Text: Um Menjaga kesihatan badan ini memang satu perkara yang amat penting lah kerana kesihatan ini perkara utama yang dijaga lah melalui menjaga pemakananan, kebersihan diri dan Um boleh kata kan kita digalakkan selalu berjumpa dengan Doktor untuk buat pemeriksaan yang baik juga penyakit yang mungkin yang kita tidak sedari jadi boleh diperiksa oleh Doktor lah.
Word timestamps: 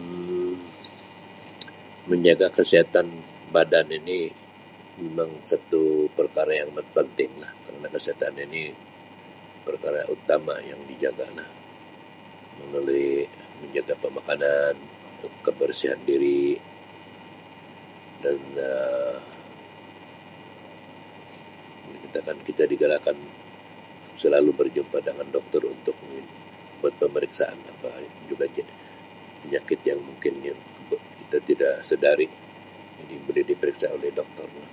Um 0.00 0.56
Menjaga 2.10 2.48
kesihatan 2.56 3.06
badan 3.54 3.86
ini 3.98 4.18
memang 5.00 5.30
satu 5.50 5.84
perkara 6.16 6.52
yang 6.58 6.68
amat 6.74 6.86
penting 6.96 7.30
lah 7.42 7.48
kerana 7.64 7.86
kesihatan 7.94 8.34
ini 8.44 8.62
perkara 9.66 10.00
utama 10.14 10.54
yang 10.70 10.80
dijaga 10.90 11.24
lah 11.38 11.48
melalui 12.58 13.10
menjaga 13.62 13.94
pemakananan, 14.02 14.76
kebersihan 15.46 16.00
diri 16.10 16.46
dan 18.22 18.38
Um 18.62 19.16
boleh 21.84 21.98
kata 22.06 22.18
kan 22.28 22.36
kita 22.48 22.62
digalakkan 22.72 23.16
selalu 24.22 24.50
berjumpa 24.60 24.98
dengan 25.06 25.26
Doktor 25.34 25.62
untuk 25.74 25.96
buat 26.80 26.94
pemeriksaan 27.02 27.56
yang 27.66 27.78
baik 27.84 28.12
juga 28.30 28.46
penyakit 29.42 29.80
yang 29.88 29.98
mungkin 30.08 30.34
yang 30.48 30.58
kita 31.20 31.38
tidak 31.50 31.74
sedari 31.88 32.26
jadi 33.02 33.14
boleh 33.26 33.42
diperiksa 33.50 33.86
oleh 33.96 34.10
Doktor 34.18 34.46
lah. 34.60 34.70